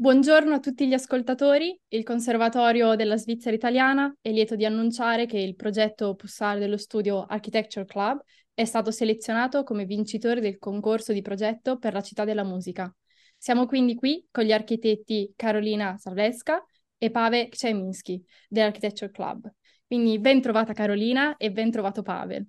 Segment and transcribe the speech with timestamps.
[0.00, 1.76] Buongiorno a tutti gli ascoltatori.
[1.88, 7.24] Il Conservatorio della Svizzera Italiana è lieto di annunciare che il progetto Pussare dello studio
[7.24, 8.22] Architecture Club
[8.54, 12.94] è stato selezionato come vincitore del concorso di progetto per la città della musica.
[13.36, 16.64] Siamo quindi qui con gli architetti Carolina Sarleska
[16.96, 19.52] e Pavel Kcheminski dell'Architecture Club.
[19.84, 22.46] Quindi ben trovata Carolina e ben trovato Pavel.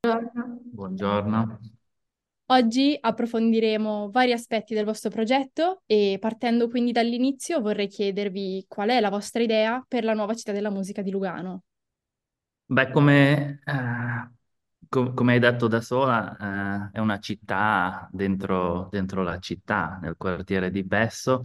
[0.00, 0.60] Buongiorno.
[0.64, 1.60] Buongiorno.
[2.50, 8.98] Oggi approfondiremo vari aspetti del vostro progetto e partendo quindi dall'inizio vorrei chiedervi qual è
[8.98, 11.62] la vostra idea per la nuova città della musica di Lugano.
[12.66, 14.30] Beh, come, eh,
[14.88, 20.16] com- come hai detto da sola, eh, è una città dentro, dentro la città, nel
[20.16, 21.42] quartiere di Besso.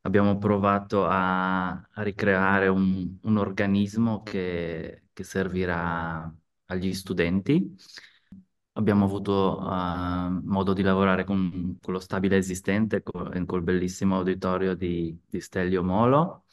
[0.00, 6.34] Abbiamo provato a, a ricreare un, un organismo che, che servirà
[6.66, 7.76] agli studenti
[8.74, 14.74] Abbiamo avuto uh, modo di lavorare con, con, lo stabile esistente, con, col bellissimo auditorio
[14.74, 16.46] di, di Stelio Molo,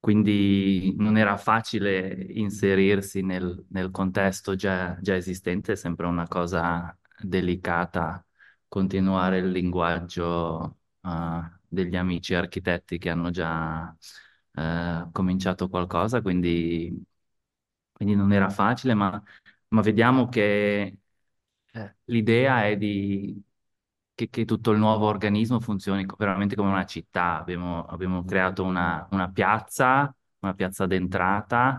[0.00, 6.96] quindi non era facile inserirsi nel, nel contesto già, già, esistente, è sempre una cosa
[7.20, 8.24] delicata
[8.66, 13.94] continuare il linguaggio uh, degli amici architetti che hanno già
[14.54, 16.92] uh, cominciato qualcosa, quindi,
[17.92, 19.22] quindi non era facile, ma,
[19.68, 20.98] ma vediamo che
[22.04, 23.42] l'idea è di,
[24.14, 27.38] che, che, tutto il nuovo organismo funzioni veramente come una città.
[27.38, 31.78] Abbiamo, abbiamo creato una, una, piazza, una piazza d'entrata,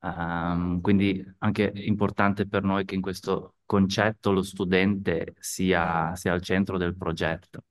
[0.00, 6.42] um, quindi anche importante per noi che in questo concetto lo studente sia, sia al
[6.42, 7.64] centro del progetto.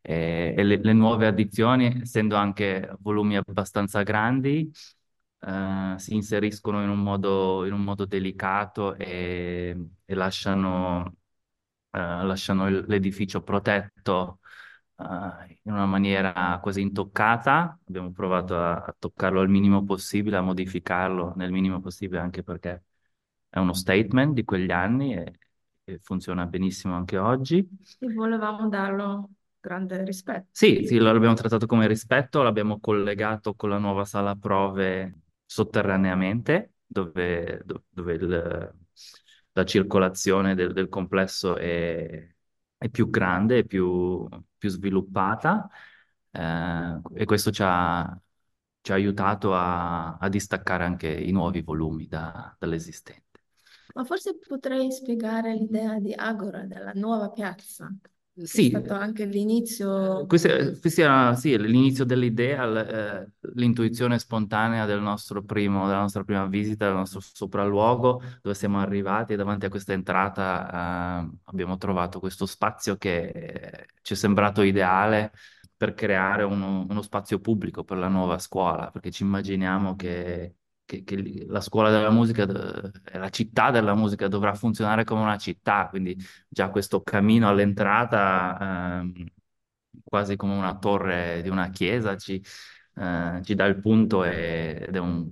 [0.00, 4.70] E, e le, le nuove addizioni, essendo anche volumi abbastanza grandi,
[5.40, 11.12] Uh, si inseriscono in un modo, in un modo delicato e, e lasciano, uh,
[11.90, 14.40] lasciano l'edificio protetto
[14.96, 15.04] uh,
[15.62, 17.78] in una maniera quasi intoccata.
[17.86, 22.82] Abbiamo provato a, a, toccarlo al minimo possibile, a modificarlo nel minimo possibile, anche perché
[23.48, 25.38] è uno statement di quegli anni e,
[25.84, 27.58] e funziona benissimo anche oggi.
[28.00, 30.48] E volevamo darlo grande rispetto.
[30.50, 37.64] Sì, sì, l'abbiamo trattato come rispetto, l'abbiamo collegato con la nuova sala prove sotterraneamente, dove,
[37.88, 38.74] dove il,
[39.52, 42.34] la circolazione del, del complesso è,
[42.76, 45.68] è, più grande, è più, più sviluppata,
[46.30, 48.20] eh, e questo ci ha,
[48.82, 53.40] ci ha aiutato a, a, distaccare anche i nuovi volumi da, dall'esistente.
[53.94, 57.90] Ma forse potrei spiegare l'idea di Agora, della nuova piazza.
[58.42, 60.24] Sì, è stato anche l'inizio.
[60.26, 60.48] Questo
[61.02, 66.94] era, sì, l'inizio dell'idea, eh, l'intuizione spontanea del nostro primo, della nostra prima visita, del
[66.94, 72.96] nostro sopralluogo, dove siamo arrivati e davanti a questa entrata eh, abbiamo trovato questo spazio
[72.96, 75.32] che ci è sembrato ideale
[75.76, 80.57] per creare uno, uno spazio pubblico per la nuova scuola, perché ci immaginiamo che
[80.88, 85.88] che, che, la scuola della musica, la città della musica dovrà funzionare come una città,
[85.88, 86.16] quindi
[86.48, 89.26] già questo cammino all'entrata, ehm,
[90.02, 92.42] quasi come una torre di una chiesa, ci,
[92.94, 95.30] eh, ci dà il punto e, ed, è un,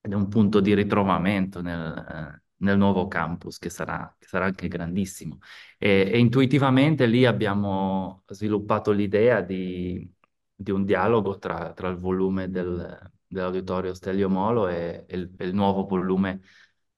[0.00, 4.68] ed, è un, punto di ritrovamento nel, nel nuovo campus che sarà, che sarà anche
[4.68, 5.38] grandissimo.
[5.78, 10.08] E, e, intuitivamente lì abbiamo sviluppato l'idea di,
[10.54, 15.44] di un dialogo tra, tra il volume del dell'auditorio Stelio Molo e, e, il, e,
[15.46, 16.40] il, nuovo volume,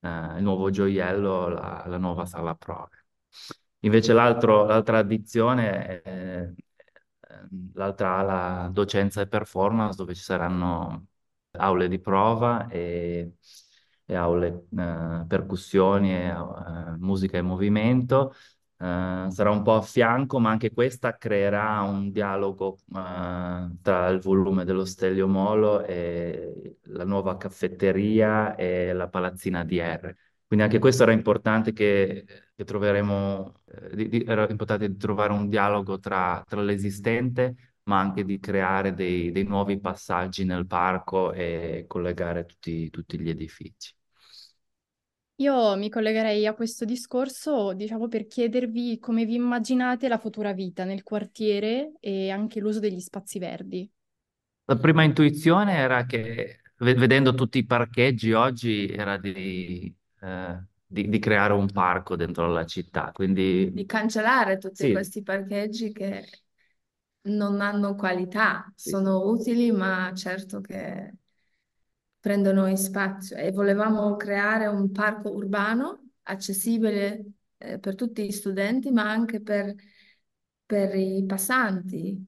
[0.00, 3.06] eh, il nuovo gioiello, la, la nuova sala prove.
[3.81, 6.53] Invece l'altra addizione è
[7.75, 11.06] l'altra ala docenza e performance dove ci saranno
[11.53, 13.34] aule di prova e,
[14.05, 16.34] e aule eh, percussioni e eh,
[16.99, 18.34] musica e movimento
[18.76, 24.18] Uh, sarà un po' a fianco, ma anche questa creerà un dialogo uh, tra il
[24.20, 30.14] volume dello Stelio Molo e la nuova caffetteria e la palazzina DR.
[30.46, 32.24] Quindi anche questo era importante che,
[32.54, 37.98] che troveremo, eh, di, di, era importante di trovare un dialogo tra, tra l'esistente, ma
[37.98, 43.94] anche di creare dei, dei, nuovi passaggi nel parco e collegare tutti, tutti gli edifici.
[45.36, 50.84] Io mi collegherei a questo discorso, diciamo, per chiedervi come vi immaginate la futura vita
[50.84, 53.91] nel quartiere e anche l'uso degli spazi verdi.
[54.66, 61.19] La prima intuizione era che, vedendo tutti i parcheggi oggi, era di, eh, di, di
[61.19, 63.72] creare un parco dentro la città, quindi...
[63.72, 64.92] Di cancellare tutti sì.
[64.92, 66.25] questi parcheggi che
[67.22, 68.91] non hanno qualità, sì.
[68.91, 71.13] sono utili, ma certo che
[72.24, 77.22] prendono in spazio e volevamo creare un parco urbano accessibile
[77.59, 79.74] eh, per tutti gli studenti, ma anche per,
[80.65, 82.26] per i passanti.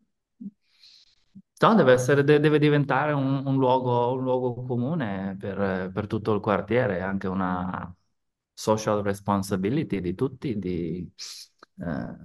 [1.58, 6.34] No, deve essere, de- deve diventare un, un luogo, un luogo comune per, per tutto
[6.34, 7.94] il quartiere, anche una
[8.52, 11.10] social responsibility di tutti di,
[11.80, 12.16] eh,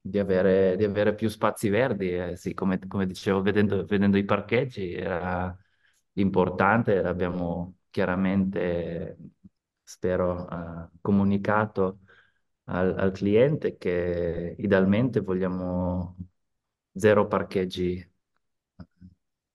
[0.00, 2.10] di avere, di avere più spazi verdi.
[2.14, 5.54] Eh, sì, come, come dicevo, vedendo, vedendo i parcheggi era
[6.14, 9.16] importante, abbiamo chiaramente,
[9.82, 12.00] spero, eh, comunicato
[12.64, 16.16] al, al cliente che idealmente vogliamo
[16.94, 18.04] zero parcheggi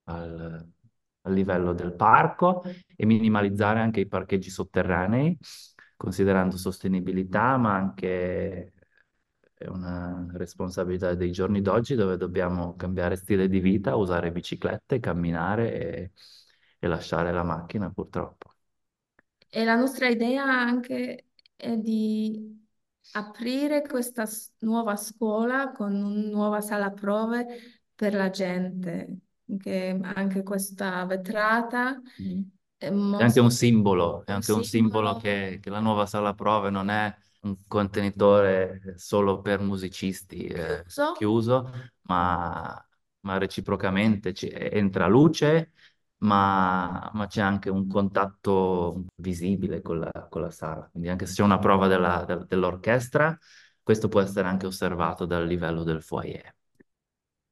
[0.05, 0.67] al,
[1.21, 2.63] al livello del parco
[2.95, 5.37] e minimalizzare anche i parcheggi sotterranei,
[5.95, 8.73] considerando sostenibilità, ma anche
[9.67, 16.11] una responsabilità dei giorni d'oggi dove dobbiamo cambiare stile di vita, usare biciclette, camminare e,
[16.79, 18.53] e lasciare la macchina, purtroppo.
[19.49, 22.65] E la nostra idea anche è di
[23.11, 24.25] aprire questa
[24.59, 27.45] nuova scuola con una nuova sala prove
[27.95, 29.19] per la gente,
[29.57, 32.41] che anche questa vetrata Mm.
[32.77, 35.15] è È anche un simbolo, è anche un simbolo simbolo.
[35.15, 41.07] che, che la nuova sala prove non è un contenitore solo per musicisti eh, chiuso.
[41.11, 41.71] chiuso,
[42.03, 42.87] ma,
[43.21, 45.73] ma reciprocamente ci- entra luce,
[46.19, 50.87] ma, ma c'è anche un contatto visibile con la, con la sala.
[50.91, 53.37] Quindi anche se c'è una prova della- del- dell'orchestra,
[53.83, 56.53] questo può essere anche osservato dal livello del foyer.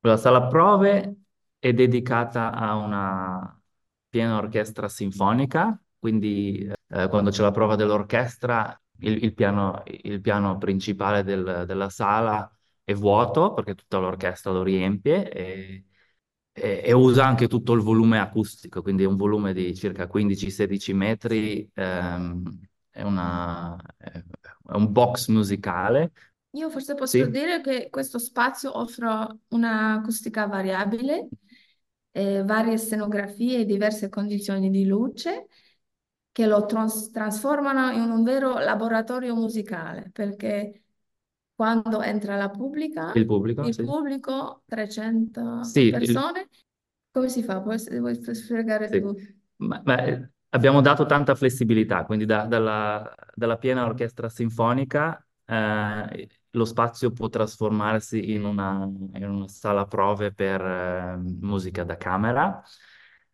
[0.01, 1.15] La sala prove
[1.57, 3.59] è dedicata a una
[4.07, 6.59] piena orchestra sinfonica, quindi
[6.89, 12.49] eh, quando c'è la prova dell'orchestra il, il piano, il piano principale del- della sala
[12.83, 15.85] è vuoto perché tutta l'orchestra lo riempie e,
[16.55, 21.69] e- e usa anche tutto il volume acustico, quindi un volume di circa 15-16 metri,
[21.73, 22.43] ehm,
[22.91, 24.23] è una- è
[24.75, 26.11] un box musicale.
[26.51, 31.31] Io forse posso Sì, dire che questo spazio offre un'acustica variabile,
[32.11, 35.47] eh, varie scenografie e diverse condizioni di luce
[36.31, 40.84] che lo trans- trasformano in un vero laboratorio musicale, perché
[41.55, 43.83] quando entra la pubblica, il pubblico, il sì.
[43.83, 46.49] pubblico, 300 Sì, il- persone,
[47.11, 47.61] come si fa?
[47.61, 48.99] Puoi, vuoi spiegare Sì.
[48.99, 49.15] tu?
[49.57, 56.29] Ma- ma, eh, abbiamo dato tanta flessibilità, quindi da- dalla, dalla piena orchestra sinfonica eh,
[56.51, 62.61] lo spazio può trasformarsi in una, in una sala prove per eh, musica da camera,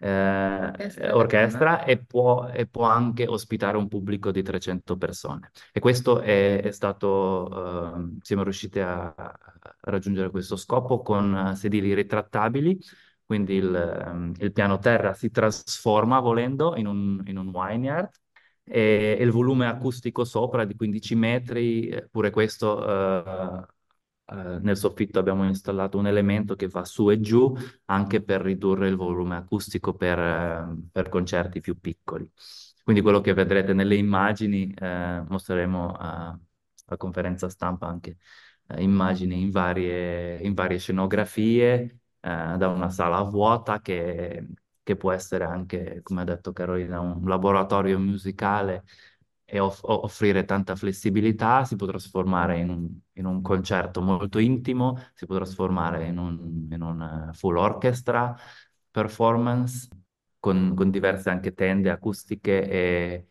[0.03, 5.51] Orchestra da orchestra e può, e può anche ospitare un pubblico di 300 persone.
[5.71, 9.37] E questo è, è stato, eh, siamo riusciti a, a
[9.81, 12.79] raggiungere questo scopo con sedili ritrattabili
[13.31, 18.09] quindi il, ehm, il piano terra si trasforma volendo in un, in un wine yard
[18.63, 23.65] e, e il volume acustico sopra di 15 metri, eh, pure questo eh,
[24.31, 27.53] eh, nel soffitto abbiamo installato un elemento che va su e giù
[27.85, 32.29] anche per ridurre il volume acustico per, eh, per concerti più piccoli.
[32.83, 36.39] Quindi quello che vedrete nelle immagini eh, mostreremo a,
[36.87, 38.17] a conferenza stampa anche
[38.67, 44.47] eh, immagini in varie, in varie scenografie eh, da una sala vuota che,
[44.83, 48.83] che può essere anche, come ha detto Carolina, un laboratorio musicale
[49.51, 54.97] e off- offrire tanta flessibilità, si può trasformare in un, in un concerto molto intimo,
[55.13, 58.35] si può trasformare in un, in un eh, full orchestra
[58.89, 59.87] performance
[60.39, 63.27] con, con diverse anche tende acustiche e,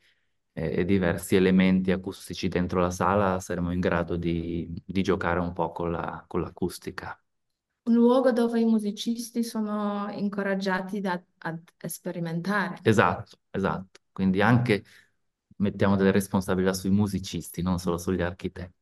[0.53, 5.53] e- e diversi elementi acustici dentro la sala, saremo in grado di, di giocare un
[5.53, 7.19] po' con la- con l'acustica.
[7.89, 12.81] Un luogo dove i musicisti sono incoraggiati da- ad sperimentare.
[12.83, 14.01] Esatto, esatto.
[14.13, 14.85] Quindi anche
[15.61, 18.75] mettiamo delle responsabilità sui musicisti, non solo sugli architetti.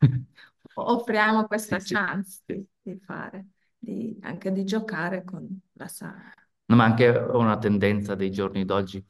[0.74, 2.66] Offriamo questa Sì, chance sì.
[2.82, 3.46] di fare,
[3.78, 6.32] di- anche di giocare con la sala.
[6.68, 9.04] No, ma anche una tendenza dei giorni d'oggi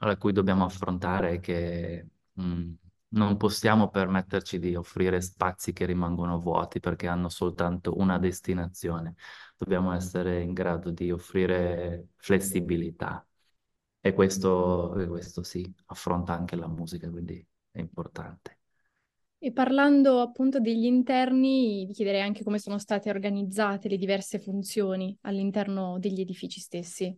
[0.00, 2.72] a cui dobbiamo affrontare è che mh,
[3.10, 9.14] non possiamo permetterci di offrire spazi che rimangono vuoti perché hanno soltanto una destinazione.
[9.56, 13.24] Dobbiamo essere in grado di offrire flessibilità
[14.06, 18.58] e questo, e questo sì, affronta anche la musica, quindi è importante.
[19.38, 25.16] E parlando appunto degli interni, vi chiederei anche come sono state organizzate le diverse funzioni
[25.22, 27.16] all'interno degli edifici stessi.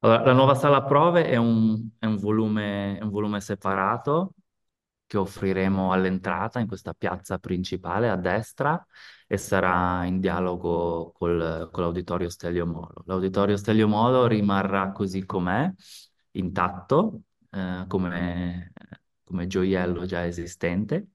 [0.00, 4.32] Allora, la nuova sala prove è un, è un volume, è un volume separato
[5.06, 8.84] che offriremo all'entrata in questa piazza principale a destra
[9.26, 13.02] e sarà in dialogo col- con l'Auditorio Stelio Molo.
[13.06, 15.72] L'Auditorio Stelio Molo rimarrà così com'è,
[16.32, 18.72] intatto, eh, come,
[19.24, 21.08] come gioiello già esistente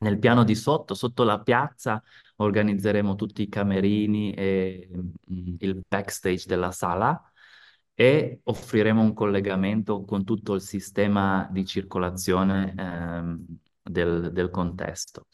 [0.00, 2.02] Nel piano di sotto, sotto la piazza,
[2.36, 7.20] organizzeremo tutti i camerini e mm, il backstage della sala
[7.94, 13.44] e offriremo un collegamento con tutto il sistema di circolazione ehm,
[13.82, 15.26] del, del contesto.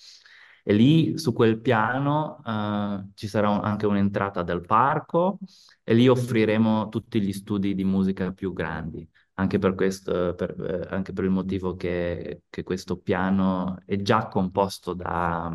[0.62, 5.38] E lì su quel piano eh, ci sarà un- anche un'entrata del parco
[5.82, 10.94] e lì offriremo tutti gli studi di musica più grandi, anche per questo, per, eh,
[10.94, 15.50] anche per il motivo che, che questo piano è già composto da,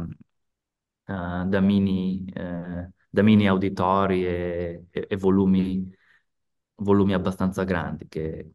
[1.06, 5.90] eh, da mini, eh, da mini auditori e, e- e volumi,
[6.78, 8.52] volumi abbastanza grandi che,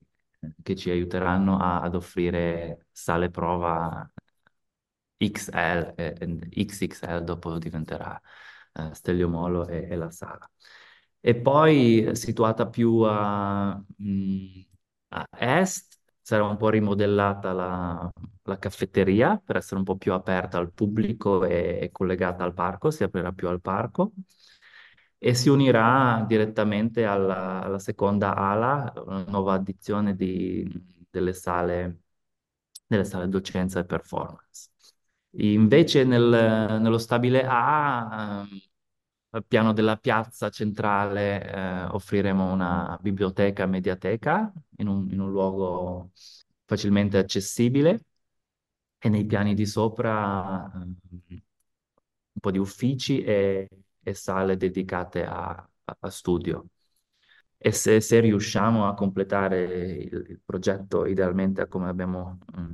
[0.63, 4.11] che ci aiuteranno a- ad offrire sale prova
[5.19, 6.15] XL e,
[6.67, 8.21] XXL dopo diventerà
[8.75, 10.51] eh, Stelio Molo e, e la sala.
[11.23, 14.61] E poi situata più a, mh,
[15.09, 18.11] a est sarà un po' rimodellata la,
[18.45, 22.91] la caffetteria per essere un po' più aperta al pubblico e, e collegata al parco,
[22.91, 24.13] si aprirà più al parco
[25.23, 30.67] e si unirà direttamente alla, alla seconda ala, una nuova addizione di,
[31.11, 32.01] delle sale,
[32.87, 34.71] delle sale docenza e performance.
[35.39, 38.61] Invece nel- nello stabile A, ehm,
[39.33, 46.11] al piano della piazza centrale, eh, offriremo una biblioteca mediateca in un, in un luogo
[46.65, 48.01] facilmente accessibile
[48.99, 50.97] e nei piani di sopra ehm,
[52.33, 53.69] un po' di uffici e,
[54.11, 56.67] e sale dedicate a, a- studio.
[57.59, 62.71] E se, se riusciamo a completare il, il progetto idealmente come abbiamo mm,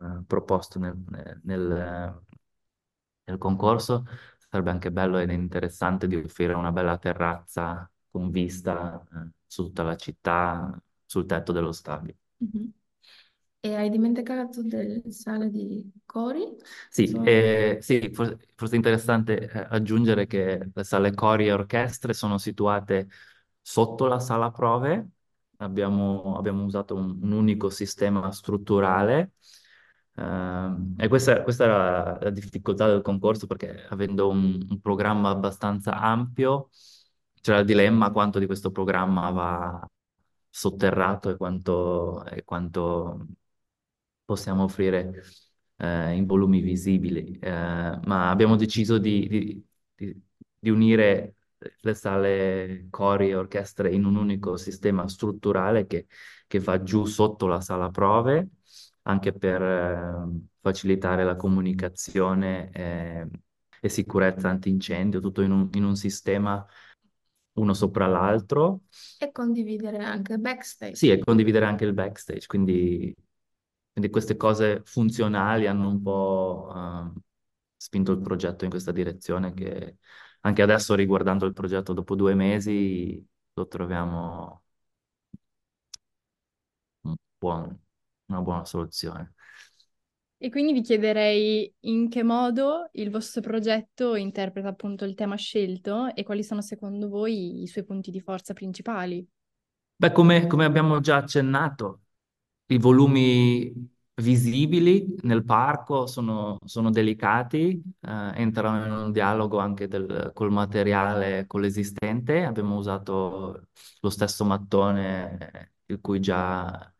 [0.00, 0.96] eh, proposto nel,
[1.44, 2.22] nel-
[3.24, 4.04] nel concorso,
[4.48, 9.82] sarebbe anche bello ed interessante di offrire una bella terrazza con vista eh, su tutta
[9.82, 12.16] la città, sul tetto dello stabile.
[12.40, 12.72] Mhm.
[13.60, 16.44] E hai dimenticato delle sale di cori?
[16.90, 21.52] Sì, So- eh, sì, forse, forse è interessante eh, aggiungere che le sale cori e
[21.52, 23.08] orchestre sono situate
[23.60, 25.10] sotto la sala prove.
[25.58, 29.32] Abbiamo, abbiamo usato un, un unico sistema strutturale
[30.14, 35.98] ehm, e questa, questa era la difficoltà del concorso perché avendo un, un programma abbastanza
[35.98, 36.68] ampio
[37.40, 39.88] c'era il dilemma quanto di questo programma va
[40.50, 43.26] sotterrato e quanto, e quanto
[44.28, 45.22] possiamo offrire
[45.76, 50.22] eh, in volumi visibili, eh, ma abbiamo deciso di, di- di-
[50.58, 51.36] di unire
[51.80, 56.06] le sale cori e orchestre in un unico sistema strutturale che,
[56.46, 58.48] che va giù sotto la sala prove,
[59.02, 63.26] anche per eh, facilitare la comunicazione eh,
[63.80, 66.64] e sicurezza antincendio, tutto in un, in un sistema
[67.54, 68.82] uno sopra l'altro.
[69.18, 70.94] E condividere anche backstage.
[70.94, 73.14] Sì, e condividere anche il backstage, quindi,
[73.98, 77.14] quindi queste cose funzionali hanno un po' ehm,
[77.76, 79.98] spinto il progetto in questa direzione che
[80.42, 83.24] anche adesso riguardando il progetto dopo due mesi
[83.54, 84.62] lo troviamo
[87.02, 87.78] un buon-
[88.26, 89.34] una buona soluzione.
[90.40, 96.12] E quindi vi chiederei in che modo il vostro progetto interpreta appunto il tema scelto
[96.14, 99.24] e quali sono secondo voi i suoi punti di forza principali.
[100.00, 102.02] Beh, come, come abbiamo già accennato,
[102.68, 103.72] i volumi
[104.14, 111.46] visibili nel parco sono, sono delicati, eh, entrano in un dialogo anche del- col materiale,
[111.46, 112.44] con l'esistente.
[112.44, 113.68] Abbiamo usato
[114.00, 116.92] lo stesso mattone, eh, il cui già,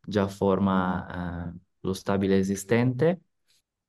[0.00, 3.22] già forma, eh, lo stabile esistente.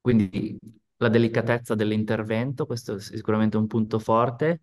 [0.01, 0.57] Quindi
[0.97, 4.61] la delicatezza dell'intervento, questo è sicuramente un punto forte,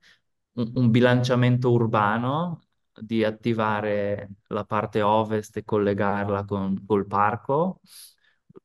[0.52, 2.62] un, un bilanciamento urbano
[3.00, 7.80] di attivare la parte ovest e collegarla con, col parco,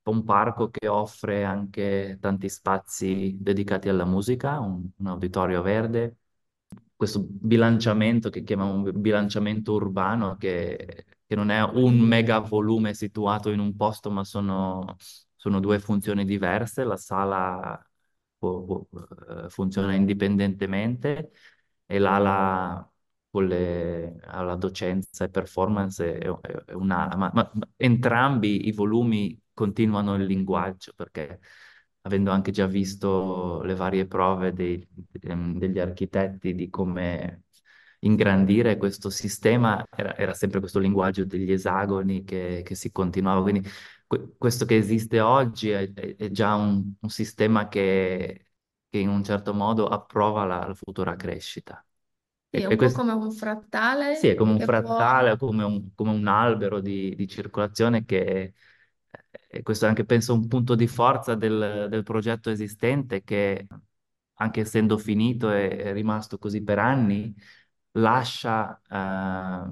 [0.04, 6.18] un parco che offre anche tanti spazi dedicati alla musica, un, un auditorio verde,
[6.96, 13.60] questo bilanciamento che chiamiamo bilanciamento urbano, che, che non è un mega volume situato in
[13.60, 14.96] un posto, ma sono,
[15.36, 16.84] sono due funzioni diverse.
[16.84, 17.84] La sala
[18.38, 18.88] può- può-
[19.46, 21.32] eh, funziona indipendentemente
[21.86, 22.91] e l'ala
[23.40, 26.28] le, alla docenza e performance è,
[26.66, 31.40] è- un'ala, ma, ma- ma entrambi i volumi continuano il linguaggio perché
[32.02, 34.86] avendo anche già visto le varie prove dei-
[35.22, 37.44] ehm, degli architetti di come
[38.00, 43.42] ingrandire questo sistema, era, era sempre questo linguaggio degli esagoni che, che si continuava.
[43.42, 43.68] Quindi
[44.08, 48.48] que- questo che esiste oggi è- è già un, un sistema che,
[48.90, 51.84] che in un certo modo approva la, la futura crescita.
[52.54, 54.70] Sì, E, è e un po' questo- come un frattale sì, è come un che
[54.70, 55.04] può...
[55.04, 58.54] frattale, come un, come un albero di, di circolazione che,
[59.48, 63.68] e questo è anche, penso, un punto di forza del, del progetto esistente che,
[64.36, 67.34] anche essendo finito e è rimasto così per anni,
[67.94, 69.72] lascia eh,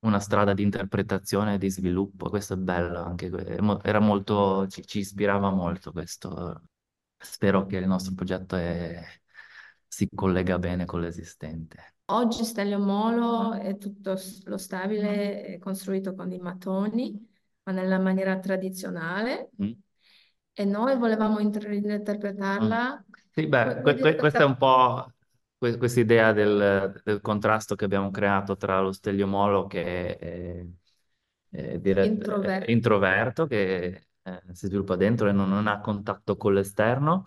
[0.00, 2.28] una strada di interpretazione e di sviluppo.
[2.30, 3.26] Questo è bello, anche,
[3.82, 6.68] era molto, ci, ci ispirava molto questo.
[7.18, 9.02] Spero che il nostro progetto è,
[9.86, 11.94] si collega bene con l'esistente.
[12.06, 17.28] Oggi Stellio Molo è tutto lo stabile, è costruito con i mattoni,
[17.64, 19.50] ma nella maniera tradizionale.
[19.62, 19.72] Mm.
[20.52, 22.94] E noi volevamo inter- interpretarla.
[22.94, 23.12] Mm.
[23.30, 25.10] Sì, beh, que- que- questa è un po'
[25.58, 30.66] questa idea del, del, contrasto che abbiamo creato tra lo Stellio Molo che è,
[31.50, 32.66] è, dire- introverto.
[32.66, 37.24] È introverto, che eh, si sviluppa dentro e non, non, ha contatto con l'esterno.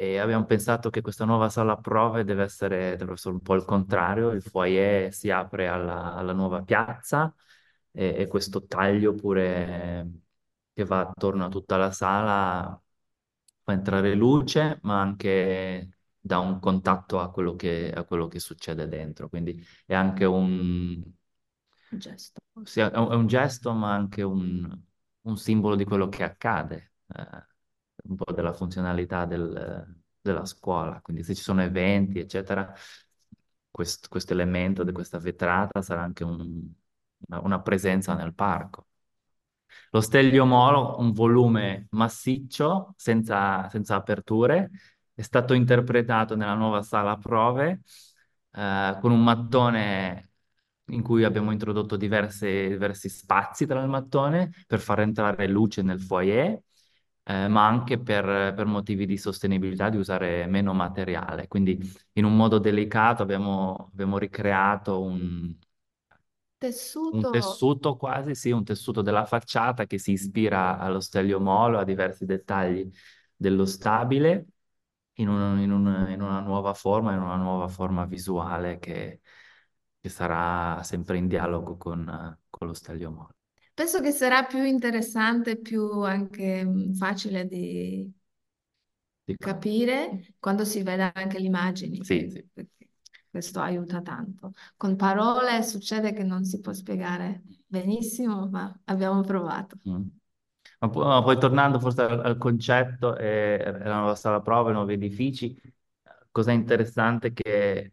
[0.00, 3.64] E abbiamo pensato che questa nuova sala prove deve essere, deve essere un po' il
[3.64, 7.34] contrario, il foyer si apre alla, alla nuova piazza
[7.90, 10.08] e, e, questo taglio pure
[10.72, 12.80] che va attorno a tutta la sala
[13.64, 15.88] fa entrare luce, ma anche
[16.20, 19.28] dà un contatto a quello che, a quello che succede dentro.
[19.28, 21.02] Quindi è anche un
[21.88, 22.40] gesto.
[22.62, 24.80] Sì, è un, è un gesto, ma anche un,
[25.22, 27.46] un, simbolo di quello che accade, eh,
[28.04, 31.00] un po' della funzionalità del, della scuola.
[31.00, 32.72] Quindi se ci sono eventi, eccetera,
[33.70, 36.68] questo, elemento di questa vetrata sarà anche un,
[37.28, 38.86] una, una presenza nel parco.
[39.90, 44.70] Lo Stelio Molo, un volume massiccio, senza, senza aperture,
[45.14, 47.80] è stato interpretato nella nuova sala prove
[48.52, 50.30] eh, con un mattone
[50.90, 56.00] in cui abbiamo introdotto diverse, diversi spazi tra il mattone per far entrare luce nel
[56.00, 56.60] foyer,
[57.28, 61.46] eh, ma anche per, per, motivi di sostenibilità, di usare meno materiale.
[61.46, 61.78] Quindi
[62.14, 65.54] in un modo delicato abbiamo, abbiamo ricreato un,
[66.56, 67.16] tessuto.
[67.16, 71.84] un tessuto quasi, sì, un tessuto della facciata che si ispira allo Stelio Molo, a
[71.84, 72.90] diversi dettagli
[73.36, 74.46] dello stabile
[75.14, 79.20] in, un, in, un, in, una nuova forma, in una nuova forma visuale che,
[80.00, 83.37] che sarà sempre in dialogo con, con lo Stelio Molo.
[83.78, 88.12] Penso che sarà più interessante, più anche mm, facile di,
[89.22, 92.04] di capire quando si vede anche le immagini.
[92.04, 92.44] Sì, sì.
[93.30, 94.50] Questo aiuta tanto.
[94.76, 99.76] Con parole succede che non si può spiegare benissimo, ma abbiamo provato.
[99.88, 100.02] Mm.
[100.80, 104.94] Ma poi, ma poi tornando forse al, al concetto e alla sala prova, i nuovi
[104.94, 105.56] edifici,
[106.32, 107.92] cosa interessante è che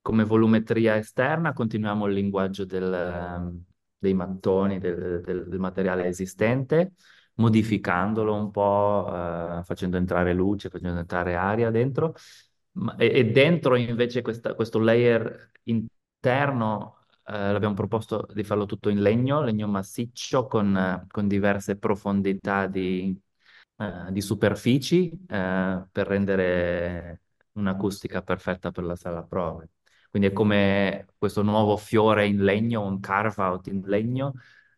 [0.00, 3.64] come volumetria esterna continuiamo il linguaggio del, ehm,
[4.00, 6.94] dei mattoni, del, del, del, materiale esistente,
[7.34, 12.14] modificandolo un po', eh, facendo entrare luce, facendo entrare aria dentro,
[12.72, 18.88] ma, e, e, dentro invece questa, questo layer interno eh, l'abbiamo proposto di farlo tutto
[18.88, 23.16] in legno, legno massiccio con, con diverse profondità di,
[23.76, 29.68] eh, di superfici eh, per rendere un'acustica perfetta per la sala prove.
[30.10, 34.34] Quindi è come questo nuovo fiore in legno, un carve out in legno,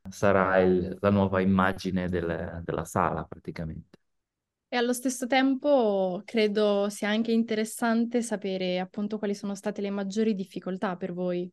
[0.09, 3.99] sarà il, la nuova immagine del, della sala praticamente.
[4.69, 10.35] E allo stesso tempo credo sia anche interessante sapere appunto quali sono state le maggiori
[10.35, 11.51] difficoltà per voi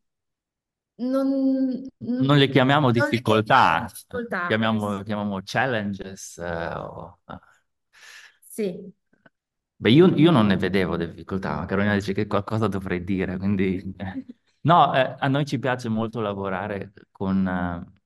[1.00, 6.38] non, non le chiamiamo difficoltà, difficoltà chiamiamo, chiamiamo, challenges.
[6.38, 7.20] Eh, o...
[7.28, 7.40] Eh.
[8.42, 8.94] Sì.
[9.82, 13.78] Beh, io, io, non ne vedevo difficoltà, Carolina dice che qualcosa dovrei dire, quindi...
[13.98, 14.26] Eh.
[14.62, 18.00] No, eh, a noi ci piace molto lavorare con, uh,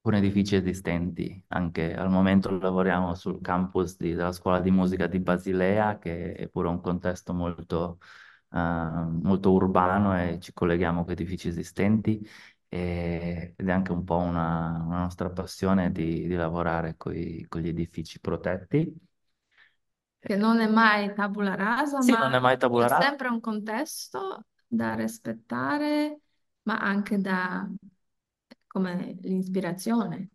[0.00, 5.18] con, edifici esistenti, anche al momento lavoriamo sul campus di, della scuola di musica di
[5.18, 7.98] Basilea, che è pure un contesto molto
[8.50, 12.24] uh, molto urbano e ci colleghiamo con edifici esistenti
[12.68, 17.68] e, ed è anche un po' una, una nostra passione di, di lavorare con gli
[17.68, 18.94] edifici protetti.
[20.26, 23.10] Che non è mai tabula rasa, sì, ma non è mai tabula rasa.
[23.10, 26.20] sempre un contesto da rispettare,
[26.62, 27.68] ma anche da
[28.66, 30.30] come l'ispirazione.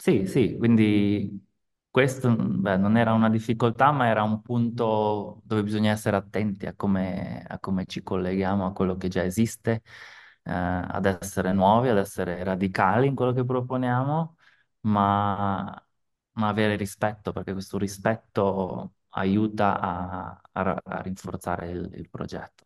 [0.00, 1.44] Sì, sì, quindi
[1.90, 6.74] questo beh, non era una difficoltà, ma era un punto dove bisogna essere attenti a
[6.74, 9.82] come, a come ci colleghiamo a quello che già esiste,
[10.44, 14.36] eh, ad essere nuovi, ad essere radicali in quello che proponiamo,
[14.82, 15.87] ma,
[16.38, 22.64] ma avere rispetto, perché questo rispetto aiuta a, a, a rinforzare il, il, progetto.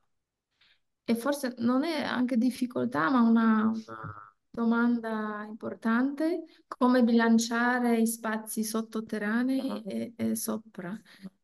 [1.05, 8.63] E forse non è anche difficoltà, ma una, una Domanda importante, come bilanciare i spazi
[8.63, 10.95] sottoterranei e, e sopra?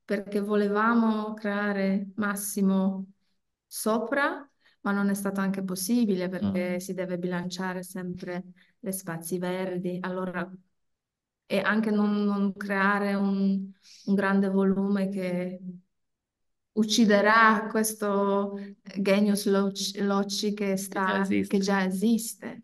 [0.05, 3.07] Perché volevamo creare massimo
[3.67, 4.47] sopra,
[4.83, 6.77] ma non è stato anche possibile perché mm.
[6.77, 9.97] si deve bilanciare sempre gli spazi verdi.
[10.03, 10.47] Allora
[11.51, 13.71] e anche non, non creare un,
[14.05, 15.59] un grande volume che
[16.73, 18.61] ucciderà questo
[18.99, 22.63] genius loci che, sta, che, già che già esiste.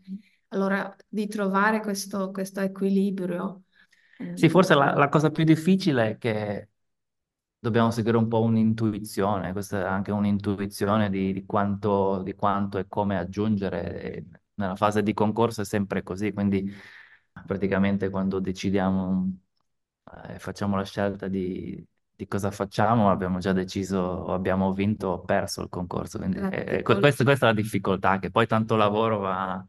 [0.48, 3.62] Allora, di trovare questo, questo equilibrio.
[4.34, 6.68] Sì, forse la, la, cosa più difficile è che
[7.58, 12.84] dobbiamo seguire un po' un'intuizione, questa è anche un'intuizione di, di, quanto, di quanto e
[12.86, 14.26] come aggiungere.
[14.56, 16.70] Nella fase di concorso è sempre così, quindi
[17.46, 19.38] praticamente quando decidiamo,
[20.26, 25.20] eh, facciamo la scelta di, di cosa facciamo, abbiamo già deciso, o abbiamo vinto o
[25.20, 26.18] perso il concorso.
[26.18, 29.64] Quindi eh, questa, questa, è la difficoltà, che poi tanto lavoro va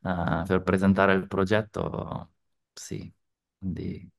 [0.00, 2.30] uh, per presentare il progetto,
[2.72, 3.12] sì.
[3.58, 4.10] Quindi...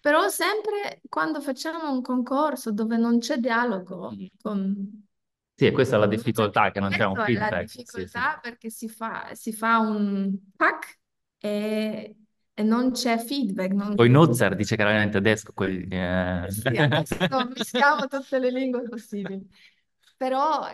[0.00, 4.26] Però sempre quando facciamo un concorso dove non c'è dialogo mm.
[4.42, 5.06] con...
[5.54, 7.52] Sì, e questa è la difficoltà, che non c'è un feedback.
[7.52, 8.40] È la difficoltà sì, sì.
[8.42, 10.98] perché si fa, si fa un pack
[11.42, 12.16] e
[12.54, 13.72] e non c'è feedback.
[13.72, 13.94] Non...
[13.94, 15.96] Poi Nutzer dice che era in tedesco, quindi...
[15.96, 16.46] Eh...
[16.48, 17.16] Sì, adesso
[17.54, 19.48] mischiamo tutte le lingue possibili.
[20.16, 20.68] Però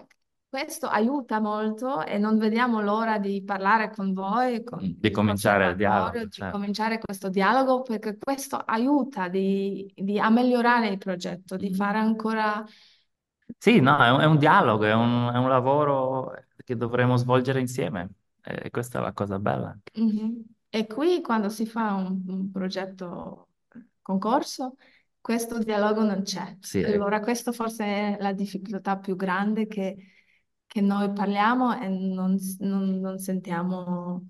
[0.48, 5.76] questo aiuta molto e non vediamo l'ora di parlare con voi, con di cominciare il
[5.76, 6.18] dialogo.
[6.18, 6.56] Di certo.
[6.56, 11.74] cominciare questo dialogo perché questo aiuta di, di, a migliorare il progetto, di mm.
[11.74, 12.64] fare ancora...
[13.56, 17.60] Sì, no, è un, è un dialogo, è un, è un, lavoro che dovremo svolgere
[17.60, 18.10] insieme
[18.42, 19.74] e questa è la cosa bella.
[19.98, 20.40] Mm-hmm.
[20.70, 23.48] E qui quando si fa un, un progetto
[24.02, 24.76] concorso,
[25.20, 26.56] questo dialogo non c'è.
[26.60, 29.96] Sì, allora, questa forse è la difficoltà più grande che,
[30.66, 34.26] che noi parliamo e non, non, non sentiamo,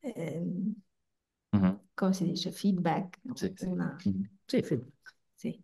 [0.00, 0.42] eh,
[1.56, 1.74] mm-hmm.
[1.94, 3.20] come si dice, feedback.
[3.34, 3.66] Sì, sì.
[3.66, 3.96] Una...
[4.08, 4.22] Mm-hmm.
[4.44, 4.64] sì,
[5.34, 5.62] sì.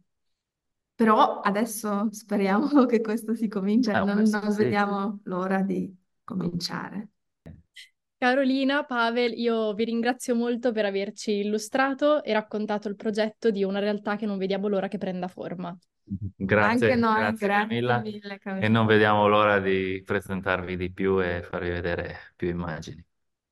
[0.95, 7.11] Però adesso speriamo che questo si cominci, eh, non, non vediamo l'ora di cominciare.
[8.19, 13.79] Carolina, Pavel, io vi ringrazio molto per averci illustrato e raccontato il progetto di una
[13.79, 15.77] realtà che non vediamo l'ora che prenda forma.
[16.37, 18.01] Grazie, Anche noi, grazie, grazie Camilla.
[18.01, 23.05] mille, E non vediamo l'ora di presentarvi di più e farvi vedere più immagini.